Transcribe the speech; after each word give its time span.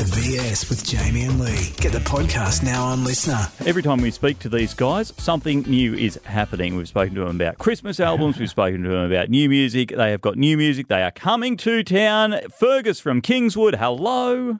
The 0.00 0.06
BS 0.16 0.70
with 0.70 0.82
Jamie 0.82 1.24
and 1.24 1.38
Lee. 1.38 1.74
Get 1.76 1.92
the 1.92 1.98
podcast 1.98 2.62
now 2.62 2.86
on 2.86 3.00
LiSTNR. 3.00 3.66
Every 3.66 3.82
time 3.82 4.00
we 4.00 4.10
speak 4.10 4.38
to 4.38 4.48
these 4.48 4.72
guys, 4.72 5.12
something 5.18 5.60
new 5.64 5.92
is 5.92 6.18
happening. 6.24 6.74
We've 6.74 6.88
spoken 6.88 7.14
to 7.16 7.26
them 7.26 7.36
about 7.36 7.58
Christmas 7.58 8.00
albums, 8.00 8.38
we've 8.38 8.48
spoken 8.48 8.82
to 8.84 8.88
them 8.88 9.12
about 9.12 9.28
new 9.28 9.50
music. 9.50 9.90
They 9.94 10.10
have 10.10 10.22
got 10.22 10.38
new 10.38 10.56
music. 10.56 10.88
They 10.88 11.02
are 11.02 11.10
coming 11.10 11.58
to 11.58 11.84
town. 11.84 12.36
Fergus 12.58 12.98
from 12.98 13.20
Kingswood, 13.20 13.74
hello. 13.74 14.56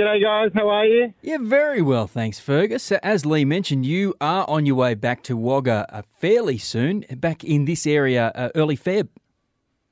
G'day 0.00 0.20
guys, 0.20 0.50
how 0.52 0.68
are 0.68 0.86
you? 0.86 1.14
Yeah, 1.22 1.38
very 1.40 1.80
well, 1.80 2.08
thanks, 2.08 2.40
Fergus. 2.40 2.90
As 2.90 3.24
Lee 3.24 3.44
mentioned, 3.44 3.86
you 3.86 4.16
are 4.20 4.44
on 4.50 4.66
your 4.66 4.74
way 4.74 4.94
back 4.94 5.22
to 5.24 5.36
Wagga 5.36 5.86
uh, 5.90 6.02
fairly 6.18 6.58
soon, 6.58 7.04
back 7.18 7.44
in 7.44 7.66
this 7.66 7.86
area 7.86 8.32
uh, 8.34 8.48
early 8.56 8.76
Feb. 8.76 9.06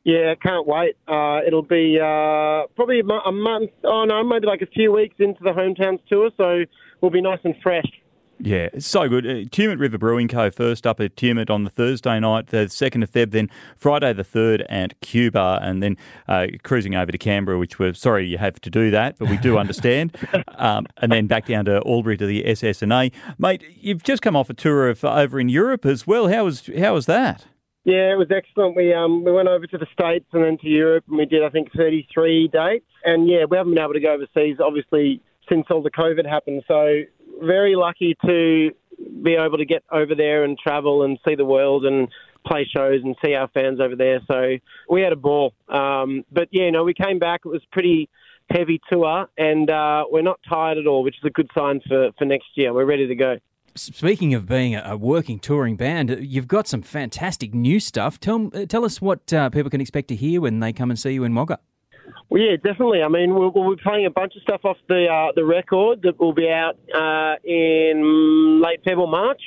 Yeah, 0.05 0.35
can't 0.35 0.67
wait. 0.67 0.97
Uh, 1.07 1.41
it'll 1.47 1.63
be 1.63 1.99
uh, 2.01 2.67
probably 2.75 3.01
a, 3.01 3.33
month, 3.33 3.71
oh 3.85 4.05
no, 4.05 4.25
maybe 4.25 4.47
like 4.47 4.63
a 4.63 4.67
few 4.67 4.93
weeks 4.93 5.17
into 5.19 5.43
the 5.43 5.51
hometowns 5.51 6.01
tour, 6.09 6.31
so 6.37 6.65
we'll 7.01 7.11
be 7.11 7.21
nice 7.21 7.41
and 7.45 7.55
fresh. 7.63 7.85
Yeah, 8.43 8.69
it's 8.73 8.87
so 8.87 9.07
good. 9.07 9.27
Uh, 9.27 9.45
Tumut 9.51 9.79
River 9.79 9.99
Brewing 9.99 10.27
Co. 10.27 10.51
first 10.51 10.87
up 10.87 10.99
at 10.99 11.15
Tumut 11.15 11.51
on 11.51 11.65
the 11.65 11.71
Thursday 11.71 12.19
night, 12.19 12.47
the 12.47 12.67
2nd 12.69 13.03
of 13.03 13.13
Feb, 13.13 13.33
then 13.33 13.51
Friday 13.77 14.15
the 14.15 14.25
3rd 14.25 14.65
at 14.71 14.99
Cuba, 15.01 15.59
and 15.61 15.83
then 15.83 15.99
uh, 16.27 16.47
cruising 16.63 16.95
over 16.95 17.13
to 17.13 17.19
Canberra, 17.19 17.59
which 17.59 17.79
we're 17.79 17.93
sorry 17.93 18.27
you 18.27 18.39
have 18.39 18.59
to 18.63 18.71
do 18.71 18.91
that, 18.91 19.19
but 19.19 19.29
we 19.29 19.37
do 19.37 19.59
understand. 19.59 20.17
um, 20.57 20.87
and 20.97 21.13
then 21.13 21.27
back 21.27 21.47
down 21.47 21.67
to 21.67 21.83
Albury 21.85 22.17
to 22.17 22.25
the 22.25 22.47
SS&A. 22.47 23.13
Mate, 23.39 23.63
you've 23.79 24.03
just 24.03 24.23
come 24.23 24.35
off 24.35 24.49
a 24.49 24.55
tour 24.55 24.89
of 24.89 25.05
over 25.05 25.39
in 25.39 25.51
Europe 25.51 25.85
as 25.85 26.07
well. 26.07 26.29
How 26.29 26.47
was, 26.47 26.71
how 26.79 26.95
was 26.95 27.05
that? 27.05 27.45
Yeah, 27.85 28.13
it 28.13 28.19
was 28.19 28.29
excellent. 28.31 28.77
We 28.77 28.93
um 28.93 29.25
we 29.25 29.33
went 29.33 29.49
over 29.49 29.67
to 29.67 29.79
the 29.79 29.87
States 29.93 30.27
and 30.33 30.45
then 30.45 30.59
to 30.59 30.69
Europe 30.69 31.05
and 31.09 31.17
we 31.17 31.25
did 31.25 31.43
I 31.43 31.49
think 31.49 31.73
33 31.77 32.49
dates. 32.49 32.85
And 33.05 33.29
yeah, 33.29 33.45
we 33.49 33.57
haven't 33.57 33.75
been 33.75 33.83
able 33.83 33.95
to 33.95 34.01
go 34.01 34.13
overseas 34.13 34.59
obviously 34.63 35.23
since 35.49 35.67
all 35.71 35.83
the 35.83 35.91
COVID 35.91 36.29
happened. 36.29 36.63
So 36.69 37.03
very 37.43 37.75
lucky 37.77 38.17
to 38.27 38.71
be 39.23 39.35
able 39.35 39.57
to 39.57 39.65
get 39.65 39.83
over 39.91 40.15
there 40.15 40.45
and 40.45 40.59
travel 40.59 41.05
and 41.05 41.19
see 41.27 41.35
the 41.35 41.45
world 41.45 41.87
and 41.87 42.09
play 42.47 42.69
shows 42.71 43.01
and 43.03 43.17
see 43.25 43.35
our 43.35 43.49
fans 43.49 43.81
over 43.81 43.97
there. 43.97 44.21
So 44.29 44.57
we 44.91 45.01
had 45.01 45.13
a 45.13 45.17
ball. 45.17 45.55
Um, 45.69 46.25
but 46.31 46.49
yeah, 46.51 46.69
no, 46.71 46.85
we 46.85 46.95
came 46.95 47.19
back. 47.19 47.41
It 47.45 47.49
was 47.49 47.63
pretty 47.73 48.11
heavy 48.51 48.81
tour 48.91 49.27
and 49.39 49.71
uh, 49.71 50.05
we're 50.11 50.23
not 50.23 50.41
tired 50.49 50.77
at 50.77 50.87
all, 50.87 51.03
which 51.03 51.17
is 51.17 51.25
a 51.25 51.31
good 51.31 51.51
sign 51.57 51.81
for, 51.89 52.11
for 52.19 52.25
next 52.27 52.49
year. 52.57 52.75
We're 52.75 52.85
ready 52.85 53.07
to 53.07 53.15
go. 53.15 53.39
Speaking 53.81 54.35
of 54.35 54.45
being 54.45 54.77
a, 54.77 54.95
working 54.95 55.39
touring 55.39 55.75
band, 55.75 56.19
you've 56.21 56.47
got 56.47 56.69
some 56.69 56.83
fantastic 56.83 57.55
new 57.55 57.81
stuff. 57.81 58.21
Tell, 58.21 58.51
uh, 58.55 58.67
tell 58.67 58.85
us 58.85 59.01
what 59.01 59.33
uh, 59.33 59.49
people 59.49 59.71
can 59.71 59.81
expect 59.81 60.09
to 60.09 60.15
hear 60.15 60.43
when 60.43 60.61
they 60.61 60.71
come 60.75 60.91
and 60.91 60.99
see 60.99 61.13
you 61.13 61.25
in 61.25 61.35
Wagga. 61.35 61.59
Well, 62.29 62.43
yeah, 62.43 62.57
definitely. 62.57 63.03
I 63.03 63.09
mean, 63.09 63.35
we'll, 63.35 63.51
we'll 63.55 63.75
be 63.75 63.83
playing 63.83 64.05
a 64.05 64.11
bunch 64.11 64.35
of 64.37 64.43
stuff 64.43 64.61
off 64.65 64.77
the 64.89 65.07
uh, 65.07 65.33
the 65.35 65.47
record 65.47 66.03
that 66.03 66.21
will 66.21 66.35
be 66.35 66.51
out 66.51 66.77
uh, 66.95 67.37
in 67.43 68.61
late 68.63 68.81
February, 68.85 69.11
March. 69.11 69.41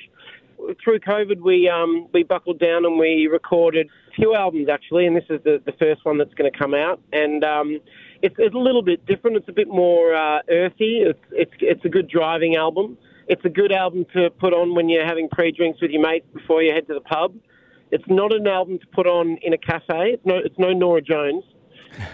Through 0.83 0.99
COVID, 1.01 1.41
we 1.41 1.69
um, 1.69 2.07
we 2.11 2.23
buckled 2.23 2.57
down 2.57 2.85
and 2.85 2.97
we 2.97 3.29
recorded 3.31 3.87
a 4.09 4.15
few 4.15 4.33
albums 4.33 4.67
actually, 4.67 5.05
and 5.05 5.15
this 5.15 5.25
is 5.29 5.43
the, 5.43 5.61
the 5.63 5.73
first 5.73 6.05
one 6.05 6.17
that's 6.17 6.33
going 6.33 6.51
to 6.51 6.57
come 6.57 6.73
out. 6.73 6.99
And 7.11 7.43
um, 7.43 7.79
it's, 8.23 8.35
it's 8.39 8.55
a 8.55 8.57
little 8.57 8.81
bit 8.81 9.05
different. 9.05 9.37
It's 9.37 9.49
a 9.49 9.53
bit 9.53 9.67
more 9.67 10.15
uh, 10.15 10.39
earthy. 10.49 11.03
It's, 11.05 11.19
it's 11.31 11.53
it's 11.59 11.85
a 11.85 11.89
good 11.89 12.07
driving 12.07 12.55
album. 12.55 12.97
It's 13.27 13.43
a 13.45 13.49
good 13.49 13.71
album 13.71 14.05
to 14.13 14.29
put 14.29 14.53
on 14.53 14.75
when 14.75 14.89
you're 14.89 15.05
having 15.05 15.29
pre-drinks 15.29 15.81
with 15.81 15.91
your 15.91 16.01
mates 16.01 16.25
before 16.33 16.61
you 16.61 16.73
head 16.73 16.87
to 16.87 16.93
the 16.93 17.01
pub. 17.01 17.35
It's 17.91 18.03
not 18.07 18.33
an 18.33 18.47
album 18.47 18.79
to 18.79 18.87
put 18.87 19.07
on 19.07 19.37
in 19.41 19.53
a 19.53 19.57
cafe. 19.57 20.13
It's 20.13 20.25
no, 20.25 20.37
it's 20.37 20.57
no 20.57 20.71
Norah 20.71 21.01
Jones. 21.01 21.43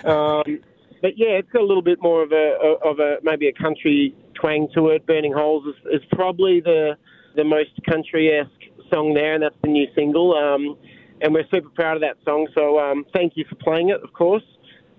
Um, 0.03 0.59
but 1.01 1.11
yeah, 1.15 1.39
it's 1.39 1.49
got 1.51 1.61
a 1.61 1.65
little 1.65 1.81
bit 1.81 2.01
more 2.01 2.21
of 2.21 2.33
a 2.33 2.75
of 2.83 2.99
a 2.99 3.17
maybe 3.23 3.47
a 3.47 3.53
country 3.53 4.13
twang 4.33 4.67
to 4.75 4.89
it. 4.89 5.05
Burning 5.05 5.31
Holes 5.31 5.65
is, 5.67 6.01
is 6.01 6.07
probably 6.11 6.59
the 6.59 6.97
the 7.37 7.45
most 7.45 7.69
country 7.89 8.29
esque 8.29 8.91
song 8.91 9.13
there, 9.13 9.35
and 9.35 9.43
that's 9.43 9.55
the 9.61 9.69
new 9.69 9.87
single. 9.95 10.35
Um, 10.35 10.75
and 11.21 11.33
we're 11.33 11.47
super 11.51 11.69
proud 11.69 11.95
of 11.95 12.01
that 12.01 12.17
song. 12.25 12.47
So 12.53 12.79
um, 12.79 13.05
thank 13.13 13.33
you 13.35 13.45
for 13.47 13.55
playing 13.55 13.89
it, 13.89 14.03
of 14.03 14.13
course. 14.13 14.43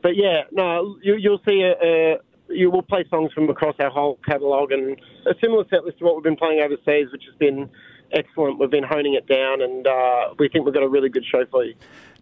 But 0.03 0.17
yeah, 0.17 0.43
no, 0.51 0.97
you, 1.03 1.17
you'll 1.17 1.43
see 1.47 1.61
a, 1.63 1.73
a 1.73 2.17
you 2.51 2.71
will 2.71 2.83
play 2.83 3.05
songs 3.11 3.33
from 3.33 3.49
across 3.49 3.75
our 3.79 3.91
whole 3.91 4.19
catalogue 4.27 4.73
and 4.73 5.01
a 5.27 5.35
similar 5.41 5.65
set 5.71 5.85
list 5.85 5.99
to 5.99 6.05
what 6.05 6.17
we've 6.17 6.25
been 6.25 6.37
playing 6.37 6.61
overseas, 6.61 7.13
which 7.13 7.25
has 7.29 7.37
been 7.39 7.71
excellent. 8.13 8.59
We've 8.59 8.71
been 8.71 8.85
honing 8.85 9.15
it 9.15 9.27
down, 9.27 9.63
and 9.63 9.87
uh, 9.87 10.35
we 10.39 10.49
think 10.49 10.65
we've 10.65 10.75
got 10.75 10.83
a 10.83 10.89
really 10.89 11.09
good 11.09 11.25
show 11.25 11.45
for 11.51 11.65
you. 11.65 11.75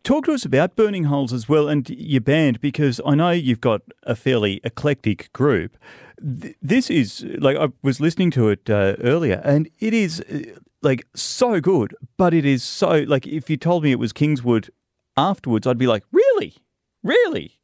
Talk 0.04 0.26
to 0.26 0.32
us 0.32 0.44
about 0.44 0.76
Burning 0.76 1.04
Holes 1.04 1.32
as 1.32 1.48
well 1.48 1.68
and 1.68 1.88
your 1.90 2.20
band 2.20 2.60
because 2.60 3.00
I 3.04 3.14
know 3.14 3.30
you've 3.30 3.60
got 3.60 3.82
a 4.04 4.14
fairly 4.14 4.60
eclectic 4.64 5.32
group. 5.32 5.76
This 6.20 6.88
is 6.88 7.26
like 7.38 7.56
I 7.56 7.68
was 7.82 8.00
listening 8.00 8.30
to 8.32 8.48
it 8.48 8.70
uh, 8.70 8.94
earlier 9.00 9.42
and 9.44 9.68
it 9.80 9.92
is 9.92 10.20
uh, 10.20 10.58
like 10.82 11.06
so 11.14 11.60
good, 11.60 11.94
but 12.16 12.32
it 12.32 12.44
is 12.44 12.62
so 12.62 13.04
like 13.06 13.26
if 13.26 13.50
you 13.50 13.56
told 13.56 13.82
me 13.82 13.92
it 13.92 13.98
was 13.98 14.12
Kingswood 14.12 14.70
afterwards, 15.16 15.66
I'd 15.66 15.78
be 15.78 15.86
like, 15.86 16.04
really, 16.12 16.54
really. 17.02 17.57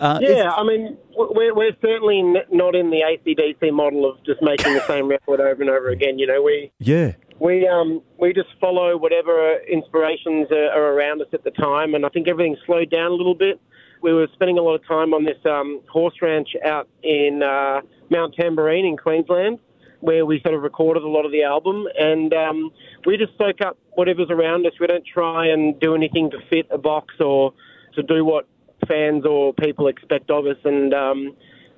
Uh, 0.00 0.18
Yeah, 0.22 0.50
I 0.50 0.64
mean, 0.64 0.96
we're, 1.14 1.54
we're 1.54 1.76
certainly 1.82 2.22
not 2.50 2.74
in 2.74 2.90
the 2.90 3.02
AC/DC 3.02 3.70
model 3.70 4.10
of 4.10 4.16
just 4.24 4.40
making 4.40 4.72
the 4.72 4.86
same 4.86 5.08
record 5.08 5.40
over 5.40 5.60
and 5.60 5.70
over 5.70 5.90
again. 5.90 6.18
You 6.18 6.26
know, 6.26 6.42
we 6.42 6.72
yeah. 6.78 7.12
we 7.38 7.68
um 7.68 8.00
we 8.18 8.32
just 8.32 8.48
follow 8.58 8.96
whatever 8.96 9.58
inspirations 9.70 10.48
are, 10.50 10.70
are 10.70 10.94
around 10.94 11.20
us 11.20 11.28
at 11.34 11.44
the 11.44 11.50
time, 11.50 11.94
and 11.94 12.06
I 12.06 12.08
think 12.08 12.28
everything 12.28 12.56
slowed 12.64 12.90
down 12.90 13.10
a 13.12 13.14
little 13.14 13.34
bit. 13.34 13.60
We 14.02 14.14
were 14.14 14.26
spending 14.32 14.56
a 14.56 14.62
lot 14.62 14.76
of 14.76 14.86
time 14.86 15.12
on 15.12 15.24
this 15.24 15.36
um, 15.44 15.82
horse 15.86 16.14
ranch 16.22 16.48
out 16.64 16.88
in 17.02 17.42
uh, 17.42 17.82
Mount 18.08 18.34
Tamborine 18.34 18.88
in 18.88 18.96
Queensland, 18.96 19.58
where 20.00 20.24
we 20.24 20.40
sort 20.40 20.54
of 20.54 20.62
recorded 20.62 21.02
a 21.02 21.08
lot 21.08 21.26
of 21.26 21.32
the 21.32 21.42
album, 21.42 21.86
and 21.98 22.32
um, 22.32 22.70
we 23.04 23.18
just 23.18 23.36
soak 23.36 23.60
up 23.60 23.76
whatever's 23.96 24.30
around 24.30 24.66
us. 24.66 24.72
We 24.80 24.86
don't 24.86 25.04
try 25.04 25.48
and 25.48 25.78
do 25.78 25.94
anything 25.94 26.30
to 26.30 26.38
fit 26.48 26.66
a 26.70 26.78
box 26.78 27.14
or 27.20 27.52
to 27.94 28.02
do 28.02 28.24
what 28.24 28.46
fans 28.90 29.24
or 29.24 29.54
people 29.54 29.86
expect 29.88 30.30
of 30.30 30.46
us, 30.46 30.56
and 30.64 30.92
um, 30.92 31.36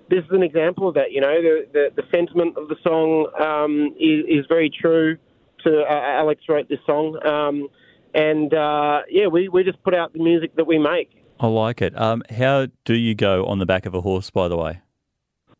this 0.08 0.24
is 0.24 0.30
an 0.30 0.42
example 0.42 0.88
of 0.88 0.94
that. 0.94 1.12
You 1.12 1.20
know, 1.20 1.42
the 1.42 1.66
the, 1.72 2.02
the 2.02 2.02
sentiment 2.14 2.56
of 2.56 2.68
the 2.68 2.76
song 2.82 3.30
um, 3.40 3.94
is, 3.98 4.24
is 4.28 4.46
very 4.48 4.70
true 4.70 5.18
to 5.64 5.82
uh, 5.82 6.18
Alex 6.18 6.42
wrote 6.48 6.68
this 6.68 6.78
song, 6.86 7.18
um, 7.26 7.68
and 8.14 8.52
uh, 8.54 9.02
yeah, 9.10 9.26
we 9.26 9.48
we 9.48 9.64
just 9.64 9.82
put 9.82 9.94
out 9.94 10.12
the 10.12 10.22
music 10.22 10.56
that 10.56 10.66
we 10.66 10.78
make. 10.78 11.10
I 11.38 11.48
like 11.48 11.82
it. 11.82 11.98
Um, 12.00 12.22
how 12.30 12.68
do 12.84 12.94
you 12.94 13.14
go 13.14 13.46
on 13.46 13.58
the 13.58 13.66
back 13.66 13.84
of 13.84 13.94
a 13.94 14.00
horse, 14.00 14.30
by 14.30 14.48
the 14.48 14.56
way? 14.56 14.80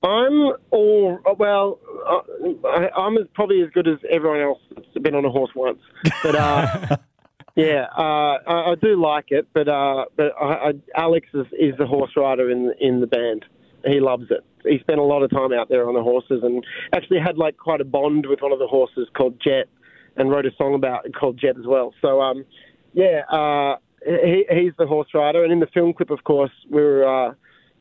I'm 0.03 0.53
all 0.71 1.19
well. 1.39 1.79
Uh, 2.07 2.69
I, 2.69 2.89
I'm 2.97 3.17
as, 3.17 3.27
probably 3.35 3.63
as 3.63 3.71
good 3.71 3.87
as 3.87 3.99
everyone 4.11 4.41
else 4.41 4.59
that's 4.75 4.87
been 5.03 5.15
on 5.15 5.25
a 5.25 5.31
horse 5.31 5.51
once, 5.55 5.79
but 6.23 6.35
uh, 6.35 6.97
yeah, 7.55 7.87
uh, 7.97 8.39
I, 8.47 8.73
I 8.73 8.75
do 8.81 9.01
like 9.01 9.27
it. 9.29 9.49
But 9.53 9.69
uh, 9.69 10.07
but 10.17 10.33
I, 10.41 10.45
I, 10.45 10.73
Alex 10.97 11.29
is, 11.35 11.47
is 11.59 11.77
the 11.79 11.87
horse 11.87 12.13
rider 12.17 12.51
in 12.51 12.73
in 12.81 13.01
the 13.01 13.07
band. 13.07 13.45
He 13.85 14.01
loves 14.01 14.31
it. 14.31 14.45
He 14.65 14.79
spent 14.79 15.01
a 15.01 15.05
lot 15.05 15.23
of 15.23 15.31
time 15.31 15.53
out 15.53 15.69
there 15.69 15.89
on 15.89 15.95
the 15.95 16.03
horses, 16.03 16.41
and 16.43 16.65
actually 16.95 17.19
had 17.19 17.37
like 17.37 17.57
quite 17.57 17.81
a 17.81 17.85
bond 17.85 18.27
with 18.27 18.41
one 18.41 18.53
of 18.53 18.59
the 18.59 18.67
horses 18.67 19.09
called 19.17 19.41
Jet, 19.43 19.69
and 20.17 20.31
wrote 20.31 20.47
a 20.47 20.55
song 20.57 20.75
about 20.75 21.05
it 21.07 21.15
called 21.15 21.39
Jet 21.39 21.57
as 21.59 21.67
well. 21.67 21.93
So 22.01 22.21
um, 22.21 22.45
yeah, 22.93 23.23
uh, 23.29 23.77
he, 24.05 24.47
he's 24.51 24.73
the 24.79 24.87
horse 24.87 25.09
rider, 25.15 25.43
and 25.43 25.53
in 25.53 25.61
the 25.61 25.67
film 25.67 25.93
clip, 25.93 26.11
of 26.11 26.25
course, 26.25 26.53
we 26.71 26.81
were. 26.83 27.31
Uh, 27.31 27.35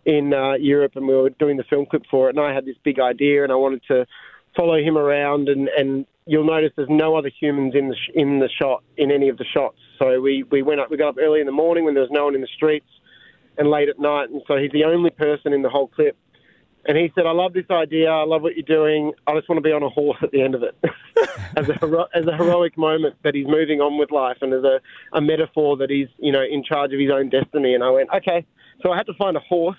in 0.04 0.34
uh, 0.34 0.54
Europe, 0.54 0.94
and 0.96 1.08
we 1.08 1.14
were 1.14 1.30
doing 1.30 1.58
the 1.58 1.64
film 1.66 1.86
clip 1.86 2.02
for 2.10 2.28
it. 2.28 2.36
And 2.36 2.44
I 2.44 2.56
had 2.56 2.66
this 2.66 2.76
big 2.84 3.00
idea, 3.00 3.44
and 3.44 3.52
I 3.52 3.56
wanted 3.56 3.84
to 3.90 4.08
follow 4.56 4.78
him 4.78 4.98
around. 4.98 5.50
And, 5.50 5.70
and 5.70 6.06
you'll 6.26 6.46
notice 6.46 6.72
there's 6.76 6.90
no 6.90 7.16
other 7.16 7.32
humans 7.40 7.74
in 7.76 7.90
the 7.90 7.96
sh- 7.96 8.12
in 8.14 8.40
the 8.40 8.50
shot 8.50 8.84
in 8.98 9.12
any 9.12 9.30
of 9.30 9.38
the 9.38 9.46
shots. 9.46 9.78
So 10.00 10.20
we 10.20 10.44
we 10.44 10.62
went 10.62 10.80
up, 10.80 10.90
we 10.90 10.98
got 10.98 11.10
up 11.10 11.18
early 11.20 11.40
in 11.40 11.46
the 11.46 11.52
morning 11.52 11.86
when 11.86 11.94
there 11.94 12.04
was 12.04 12.12
no 12.12 12.26
one 12.26 12.36
in 12.36 12.42
the 12.42 12.48
streets, 12.56 12.90
and 13.58 13.70
late 13.70 13.90
at 13.90 14.00
night. 14.00 14.30
And 14.30 14.42
so 14.48 14.58
he's 14.58 14.72
the 14.72 14.84
only 14.86 15.10
person 15.10 15.54
in 15.54 15.62
the 15.62 15.70
whole 15.70 15.88
clip. 15.88 16.18
And 16.86 16.98
he 16.98 17.12
said, 17.14 17.28
"I 17.28 17.32
love 17.32 17.54
this 17.54 17.70
idea. 17.70 18.10
I 18.10 18.24
love 18.24 18.42
what 18.42 18.56
you're 18.56 18.64
doing. 18.64 19.14
I 19.28 19.36
just 19.36 19.48
want 19.48 19.58
to 19.58 19.62
be 19.62 19.72
on 19.72 19.84
a 19.84 19.90
horse 19.90 20.18
at 20.24 20.32
the 20.32 20.42
end 20.42 20.56
of 20.56 20.64
it, 20.64 20.76
as 21.56 21.70
a 21.70 21.78
hero- 21.80 22.08
as 22.16 22.26
a 22.26 22.36
heroic 22.36 22.76
moment 22.76 23.16
that 23.24 23.36
he's 23.36 23.46
moving 23.48 23.82
on 23.82 24.00
with 24.00 24.10
life, 24.10 24.38
and 24.42 24.52
as 24.52 24.64
a, 24.64 24.80
a 25.14 25.22
metaphor 25.22 25.78
that 25.78 25.92
he's 25.92 26.08
you 26.18 26.32
know 26.32 26.42
in 26.42 26.64
charge 26.64 26.92
of 26.92 27.00
his 27.00 27.12
own 27.12 27.30
destiny." 27.30 27.76
And 27.76 27.84
I 27.84 27.92
went, 27.92 28.10
"Okay." 28.16 28.46
So 28.82 28.92
I 28.92 28.98
had 28.98 29.06
to 29.06 29.14
find 29.14 29.38
a 29.38 29.42
horse 29.42 29.78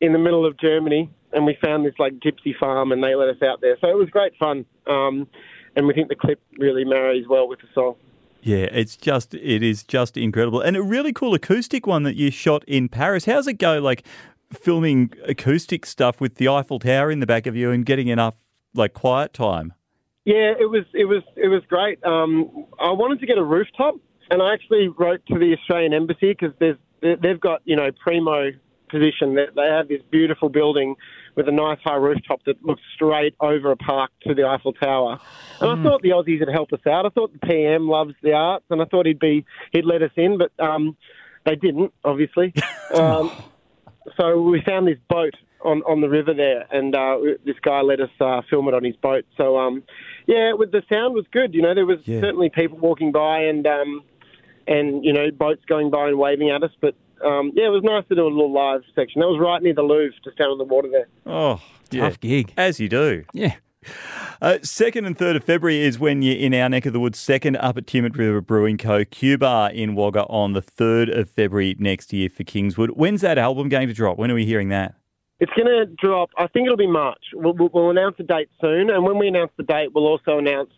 in 0.00 0.12
the 0.12 0.18
middle 0.18 0.44
of 0.44 0.58
Germany, 0.58 1.10
and 1.32 1.44
we 1.46 1.56
found 1.62 1.84
this 1.84 1.94
like 1.98 2.14
gypsy 2.14 2.56
farm, 2.58 2.92
and 2.92 3.02
they 3.02 3.14
let 3.14 3.28
us 3.28 3.42
out 3.42 3.60
there. 3.60 3.76
So 3.80 3.88
it 3.88 3.96
was 3.96 4.08
great 4.10 4.32
fun, 4.38 4.64
um, 4.86 5.26
and 5.74 5.86
we 5.86 5.94
think 5.94 6.08
the 6.08 6.14
clip 6.14 6.40
really 6.58 6.84
marries 6.84 7.26
well 7.28 7.48
with 7.48 7.60
the 7.60 7.66
song. 7.74 7.96
Yeah, 8.42 8.66
it's 8.70 8.96
just 8.96 9.34
it 9.34 9.62
is 9.62 9.82
just 9.82 10.16
incredible, 10.16 10.60
and 10.60 10.76
a 10.76 10.82
really 10.82 11.12
cool 11.12 11.34
acoustic 11.34 11.86
one 11.86 12.04
that 12.04 12.16
you 12.16 12.30
shot 12.30 12.62
in 12.66 12.88
Paris. 12.88 13.24
How's 13.24 13.46
it 13.46 13.54
go? 13.54 13.78
Like 13.78 14.04
filming 14.52 15.12
acoustic 15.24 15.84
stuff 15.84 16.20
with 16.20 16.36
the 16.36 16.48
Eiffel 16.48 16.78
Tower 16.78 17.10
in 17.10 17.18
the 17.20 17.26
back 17.26 17.46
of 17.46 17.56
you 17.56 17.70
and 17.72 17.84
getting 17.84 18.06
enough 18.08 18.36
like 18.74 18.92
quiet 18.94 19.32
time. 19.32 19.72
Yeah, 20.24 20.52
it 20.58 20.70
was 20.70 20.84
it 20.94 21.06
was 21.06 21.22
it 21.36 21.48
was 21.48 21.62
great. 21.68 22.04
Um, 22.04 22.66
I 22.78 22.90
wanted 22.92 23.20
to 23.20 23.26
get 23.26 23.38
a 23.38 23.44
rooftop, 23.44 23.96
and 24.30 24.40
I 24.42 24.52
actually 24.54 24.88
wrote 24.88 25.24
to 25.26 25.38
the 25.38 25.52
Australian 25.58 25.92
Embassy 25.94 26.32
because 26.32 26.52
there's 26.58 26.76
they- 27.00 27.16
they've 27.16 27.40
got 27.40 27.62
you 27.64 27.76
know 27.76 27.90
primo 27.92 28.50
position. 28.88 29.34
that 29.34 29.54
they 29.54 29.66
have 29.66 29.88
this 29.88 30.00
beautiful 30.10 30.48
building 30.48 30.94
with 31.34 31.48
a 31.48 31.52
nice 31.52 31.78
high 31.84 31.96
rooftop 31.96 32.42
that 32.46 32.64
looks 32.64 32.82
straight 32.94 33.34
over 33.40 33.70
a 33.70 33.76
park 33.76 34.10
to 34.26 34.34
the 34.34 34.46
Eiffel 34.46 34.72
Tower. 34.72 35.18
And 35.60 35.70
I 35.70 35.82
thought 35.82 36.02
the 36.02 36.10
Aussies 36.10 36.40
would 36.40 36.48
help 36.48 36.72
us 36.72 36.80
out. 36.86 37.04
I 37.06 37.10
thought 37.10 37.32
the 37.32 37.46
PM 37.46 37.88
loves 37.88 38.14
the 38.22 38.32
arts, 38.32 38.64
and 38.70 38.80
I 38.80 38.84
thought 38.86 39.06
he'd 39.06 39.18
be 39.18 39.44
he'd 39.72 39.84
let 39.84 40.02
us 40.02 40.10
in, 40.16 40.38
but 40.38 40.52
um, 40.64 40.96
they 41.44 41.56
didn't, 41.56 41.92
obviously. 42.04 42.52
Um, 42.94 43.32
so 44.16 44.40
we 44.40 44.62
found 44.62 44.86
this 44.86 44.98
boat 45.10 45.34
on, 45.64 45.82
on 45.82 46.00
the 46.00 46.08
river 46.08 46.32
there, 46.32 46.64
and 46.70 46.94
uh, 46.94 47.18
this 47.44 47.56
guy 47.62 47.80
let 47.80 48.00
us 48.00 48.10
uh, 48.20 48.42
film 48.48 48.68
it 48.68 48.74
on 48.74 48.84
his 48.84 48.94
boat. 48.96 49.24
So 49.36 49.58
um, 49.58 49.82
yeah, 50.28 50.52
with 50.52 50.70
the 50.70 50.82
sound 50.90 51.14
was 51.14 51.24
good. 51.32 51.52
You 51.52 51.62
know, 51.62 51.74
there 51.74 51.84
was 51.84 51.98
Yeah. 52.04 52.20
certainly 52.20 52.48
people 52.48 52.78
walking 52.78 53.10
by 53.10 53.40
and 53.40 53.66
um, 53.66 54.04
and 54.68 55.04
you 55.04 55.12
know 55.12 55.30
boats 55.32 55.62
going 55.66 55.90
by 55.90 56.06
and 56.08 56.18
waving 56.18 56.50
at 56.50 56.62
us, 56.62 56.70
but. 56.80 56.94
Um, 57.24 57.52
yeah, 57.54 57.66
it 57.66 57.70
was 57.70 57.82
nice 57.82 58.04
to 58.08 58.14
do 58.14 58.22
a 58.22 58.28
little 58.28 58.52
live 58.52 58.82
section. 58.94 59.20
That 59.20 59.28
was 59.28 59.40
right 59.40 59.62
near 59.62 59.74
the 59.74 59.82
Louvre, 59.82 60.14
just 60.22 60.36
down 60.36 60.48
on 60.48 60.58
the 60.58 60.64
water 60.64 60.88
there. 60.90 61.08
Oh, 61.24 61.60
yeah. 61.90 62.02
Tough 62.02 62.20
gig. 62.20 62.52
As 62.56 62.78
you 62.78 62.88
do. 62.88 63.24
Yeah. 63.32 63.54
Uh, 64.42 64.58
second 64.62 65.06
and 65.06 65.16
third 65.16 65.36
of 65.36 65.44
February 65.44 65.80
is 65.80 65.98
when 65.98 66.20
you're 66.20 66.36
in 66.36 66.52
our 66.52 66.68
neck 66.68 66.86
of 66.86 66.92
the 66.92 67.00
woods. 67.00 67.18
Second 67.18 67.56
up 67.56 67.78
at 67.78 67.86
Tumut 67.86 68.16
River 68.16 68.40
Brewing 68.40 68.76
Co. 68.76 69.04
Cuba 69.04 69.70
in 69.72 69.94
Wagga 69.94 70.24
on 70.24 70.52
the 70.52 70.60
third 70.60 71.08
of 71.08 71.30
February 71.30 71.76
next 71.78 72.12
year 72.12 72.28
for 72.28 72.44
Kingswood. 72.44 72.90
When's 72.90 73.20
that 73.20 73.38
album 73.38 73.68
going 73.68 73.88
to 73.88 73.94
drop? 73.94 74.18
When 74.18 74.30
are 74.30 74.34
we 74.34 74.44
hearing 74.44 74.68
that? 74.70 74.94
It's 75.38 75.52
going 75.52 75.66
to 75.66 75.86
drop. 75.86 76.30
I 76.36 76.48
think 76.48 76.66
it'll 76.66 76.76
be 76.76 76.86
March. 76.86 77.22
We'll, 77.34 77.54
we'll, 77.54 77.70
we'll 77.72 77.90
announce 77.90 78.16
the 78.16 78.24
date 78.24 78.48
soon, 78.60 78.90
and 78.90 79.04
when 79.04 79.18
we 79.18 79.28
announce 79.28 79.52
the 79.56 79.62
date, 79.62 79.90
we'll 79.94 80.06
also 80.06 80.38
announce 80.38 80.70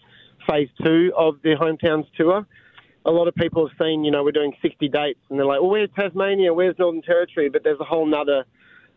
phase 0.49 0.69
two 0.85 1.13
of 1.17 1.37
the 1.43 1.55
hometowns 1.55 2.07
tour. 2.17 2.47
A 3.05 3.11
lot 3.11 3.29
of 3.29 3.35
people 3.35 3.67
have 3.67 3.77
seen, 3.79 4.05
you 4.05 4.11
know, 4.11 4.23
we're 4.23 4.33
doing 4.33 4.53
60 4.61 4.89
dates, 4.89 5.21
and 5.31 5.39
they're 5.39 5.47
like, 5.47 5.61
"Well, 5.61 5.71
where's 5.71 5.91
Tasmania? 5.99 6.53
Where's 6.53 6.79
Northern 6.79 7.03
Territory?" 7.03 7.49
But 7.49 7.63
there's 7.65 7.81
a 7.81 7.85
whole 7.85 8.07
nother 8.07 8.45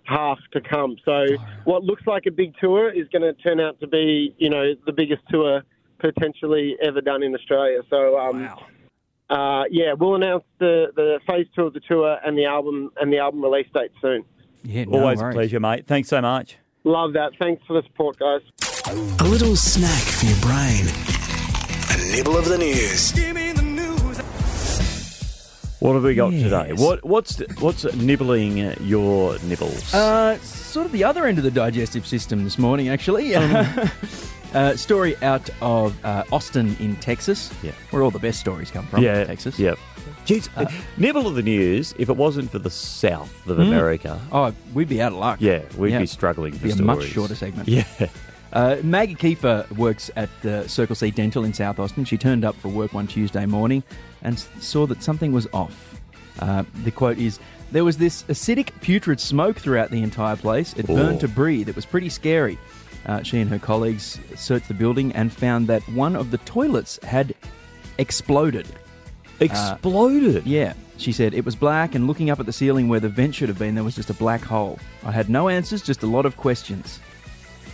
half 0.03 0.39
to 0.53 0.61
come. 0.61 0.97
So 1.05 1.27
what 1.63 1.83
looks 1.83 2.05
like 2.07 2.25
a 2.25 2.31
big 2.31 2.55
tour 2.59 2.89
is 2.89 3.07
going 3.09 3.21
to 3.21 3.33
turn 3.33 3.59
out 3.59 3.79
to 3.79 3.87
be, 3.87 4.35
you 4.37 4.49
know, 4.49 4.73
the 4.85 4.91
biggest 4.91 5.21
tour 5.29 5.61
potentially 5.99 6.75
ever 6.81 7.01
done 7.01 7.23
in 7.23 7.35
Australia. 7.35 7.81
So 7.89 8.17
um, 8.17 8.49
uh, 9.29 9.63
yeah, 9.69 9.93
we'll 9.93 10.15
announce 10.15 10.43
the, 10.59 10.87
the 10.95 11.19
phase 11.27 11.47
two 11.55 11.67
of 11.67 11.73
the 11.73 11.79
tour 11.79 12.17
and 12.25 12.37
the 12.37 12.45
album 12.45 12.91
and 12.99 13.13
the 13.13 13.19
album 13.19 13.43
release 13.43 13.67
date 13.73 13.91
soon. 14.01 14.25
Yeah, 14.63 14.85
no 14.85 14.99
Always 14.99 15.19
worries. 15.19 15.35
a 15.35 15.37
pleasure, 15.37 15.59
mate. 15.59 15.87
Thanks 15.87 16.09
so 16.09 16.21
much. 16.21 16.57
Love 16.83 17.13
that. 17.13 17.31
Thanks 17.39 17.63
for 17.65 17.73
the 17.79 17.83
support, 17.87 18.17
guys. 18.19 18.41
A 19.19 19.23
little 19.23 19.55
snack 19.55 20.01
for 20.03 20.25
your 20.25 20.39
brain. 20.41 20.87
A 21.91 22.15
nibble 22.15 22.37
of 22.37 22.45
the 22.45 22.57
news. 22.57 23.13
What 25.81 25.93
have 25.95 26.03
we 26.03 26.13
got 26.13 26.31
Yes. 26.31 26.43
today? 26.43 26.73
What 26.73 27.03
what's 27.03 27.39
what's 27.59 27.91
nibbling 27.95 28.57
your 28.81 29.39
nibbles? 29.39 29.91
Uh, 29.93 30.37
sort 30.39 30.85
of 30.85 30.91
the 30.91 31.03
other 31.03 31.25
end 31.25 31.39
of 31.39 31.43
the 31.43 31.49
digestive 31.49 32.05
system 32.05 32.43
this 32.43 32.59
morning, 32.59 32.87
actually. 32.89 33.33
uh, 34.53 34.75
story 34.75 35.15
out 35.23 35.49
of 35.59 35.97
uh, 36.05 36.23
Austin 36.31 36.75
in 36.79 36.95
Texas, 36.97 37.51
Yeah. 37.63 37.71
where 37.89 38.03
all 38.03 38.11
the 38.11 38.19
best 38.19 38.39
stories 38.39 38.69
come 38.69 38.85
from. 38.85 39.01
yeah, 39.01 39.23
Texas. 39.23 39.57
Yep. 39.57 39.79
Jeez, 40.27 40.49
uh, 40.55 40.65
nibble 40.97 41.25
of 41.25 41.33
the 41.33 41.41
news. 41.41 41.95
If 41.97 42.09
it 42.09 42.15
wasn't 42.15 42.51
for 42.51 42.59
the 42.59 42.69
south 42.69 43.47
of 43.47 43.57
America, 43.57 44.21
Oh, 44.31 44.53
we'd 44.75 44.87
be 44.87 45.01
out 45.01 45.13
of 45.13 45.17
luck. 45.17 45.39
yeah, 45.41 45.61
we'd 45.77 45.93
Yeah. 45.93 45.99
be 45.99 46.05
struggling 46.05 46.53
for 46.53 46.67
Be 46.67 46.71
a 46.73 46.75
much 46.75 47.05
shorter 47.05 47.33
segment. 47.33 47.67
Yeah. 47.67 47.85
Uh, 48.53 48.77
Maggie 48.83 49.15
Kiefer 49.15 49.69
works 49.77 50.11
at 50.15 50.29
uh, 50.45 50.67
Circle 50.67 50.95
C 50.95 51.09
Dental 51.11 51.43
in 51.45 51.53
South 51.53 51.79
Austin. 51.79 52.03
She 52.05 52.17
turned 52.17 52.43
up 52.43 52.55
for 52.55 52.67
work 52.67 52.93
one 52.93 53.07
Tuesday 53.07 53.45
morning 53.45 53.83
and 54.21 54.37
saw 54.59 54.85
that 54.87 55.01
something 55.01 55.31
was 55.31 55.47
off. 55.53 55.99
Uh, 56.39 56.63
the 56.83 56.91
quote 56.91 57.17
is 57.17 57.39
There 57.71 57.85
was 57.85 57.97
this 57.97 58.23
acidic, 58.23 58.69
putrid 58.81 59.19
smoke 59.21 59.57
throughout 59.57 59.89
the 59.91 60.03
entire 60.03 60.35
place. 60.35 60.73
It 60.77 60.87
burned 60.87 61.17
Oh. 61.17 61.19
to 61.21 61.27
breathe. 61.29 61.69
It 61.69 61.75
was 61.75 61.85
pretty 61.85 62.09
scary. 62.09 62.57
Uh, 63.05 63.23
she 63.23 63.39
and 63.39 63.49
her 63.49 63.57
colleagues 63.59 64.19
searched 64.35 64.67
the 64.67 64.73
building 64.73 65.11
and 65.13 65.31
found 65.31 65.67
that 65.67 65.81
one 65.89 66.15
of 66.15 66.29
the 66.31 66.37
toilets 66.39 66.99
had 67.03 67.33
exploded. 67.97 68.67
Exploded. 69.39 70.45
Yeah, 70.45 70.73
she 70.97 71.11
said 71.11 71.33
it 71.33 71.43
was 71.45 71.55
black, 71.55 71.95
and 71.95 72.05
looking 72.05 72.29
up 72.29 72.39
at 72.39 72.45
the 72.45 72.53
ceiling 72.53 72.87
where 72.89 72.99
the 72.99 73.09
vent 73.09 73.33
should 73.35 73.49
have 73.49 73.57
been, 73.57 73.73
there 73.73 73.83
was 73.83 73.95
just 73.95 74.09
a 74.11 74.13
black 74.13 74.41
hole. 74.43 74.77
I 75.03 75.11
had 75.11 75.29
no 75.29 75.49
answers, 75.49 75.81
just 75.81 76.03
a 76.03 76.07
lot 76.07 76.25
of 76.27 76.37
questions. 76.37 76.99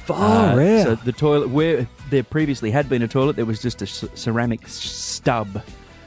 Far 0.08 0.60
Uh, 0.60 0.80
out. 0.80 0.84
So 0.84 0.96
the 0.96 1.12
toilet 1.12 1.50
where 1.50 1.88
there 2.10 2.24
previously 2.24 2.72
had 2.72 2.88
been 2.90 3.02
a 3.02 3.08
toilet, 3.08 3.36
there 3.36 3.46
was 3.46 3.62
just 3.62 3.82
a 3.82 3.88
c- 3.88 4.08
ceramic 4.16 4.68
stub, 4.68 5.62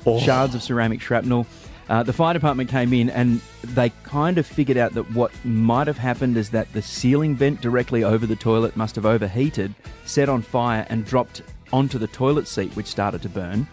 Oh. 0.07 0.19
shards 0.21 0.55
of 0.55 0.63
ceramic 0.63 1.01
shrapnel. 1.01 1.47
Uh, 1.89 2.03
the 2.05 2.13
fire 2.13 2.33
department 2.33 2.71
came 2.71 2.93
in 2.93 3.11
and 3.11 3.41
they 3.65 3.91
kind 4.05 4.39
of 4.39 4.47
figured 4.47 4.79
out 4.79 4.95
that 4.95 5.11
what 5.13 5.33
might 5.45 5.87
have 5.89 5.99
happened 5.99 6.37
is 6.37 6.51
that 6.51 6.73
the 6.73 6.81
ceiling 6.81 7.35
vent 7.35 7.61
directly 7.61 8.03
over 8.05 8.27
the 8.27 8.37
toilet 8.37 8.77
must 8.77 8.95
have 8.95 9.05
overheated, 9.05 9.75
set 10.07 10.29
on 10.29 10.41
fire, 10.41 10.87
and 10.89 11.05
dropped 11.05 11.43
onto 11.73 11.99
the 11.99 12.07
toilet 12.07 12.47
seat, 12.49 12.75
which 12.77 12.87
started 12.87 13.21
to 13.23 13.29
burn. 13.29 13.67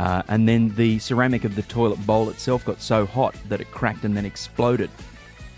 Uh, 0.00 0.22
and 0.28 0.48
then 0.48 0.74
the 0.74 0.98
ceramic 0.98 1.44
of 1.44 1.54
the 1.54 1.62
toilet 1.62 2.04
bowl 2.04 2.28
itself 2.30 2.64
got 2.64 2.82
so 2.82 3.06
hot 3.06 3.34
that 3.48 3.60
it 3.60 3.70
cracked 3.70 4.04
and 4.04 4.16
then 4.16 4.24
exploded. 4.26 4.90